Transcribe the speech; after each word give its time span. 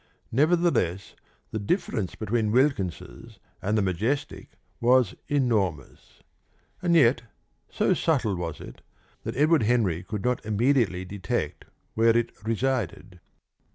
Nevertheless, 0.31 1.13
the 1.51 1.59
difference 1.59 2.15
between 2.15 2.51
Wilkins's 2.51 3.37
and 3.61 3.77
the 3.77 3.83
Majestic 3.83 4.49
was 4.79 5.13
enormous; 5.27 6.23
and 6.81 6.95
yet 6.95 7.21
so 7.69 7.93
subtle 7.93 8.35
was 8.35 8.59
it 8.59 8.81
that 9.25 9.37
Edward 9.37 9.61
Henry 9.61 10.01
could 10.01 10.25
not 10.25 10.43
immediately 10.43 11.05
detect 11.05 11.65
where 11.93 12.17
it 12.17 12.31
resided. 12.43 13.19